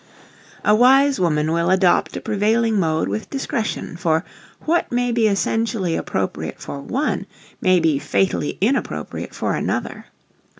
A 0.65 0.73
wise 0.73 1.19
woman 1.19 1.51
will 1.51 1.69
adopt 1.69 2.17
a 2.17 2.21
prevailing 2.21 2.79
mode 2.79 3.07
with 3.07 3.29
discretion, 3.29 3.95
for, 3.95 4.25
what 4.61 4.91
may 4.91 5.11
be 5.11 5.27
essentially 5.27 5.95
appropriate 5.95 6.59
for 6.59 6.81
one, 6.81 7.27
may 7.61 7.79
be 7.79 7.99
fatally 7.99 8.57
inappropriate 8.61 9.35
for 9.35 9.53
another. 9.53 10.05